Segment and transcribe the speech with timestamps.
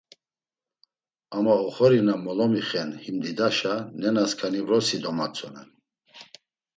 [1.37, 5.69] Ama oxori na molomixen him didaşa, nenasǩani vrosi domatzonen.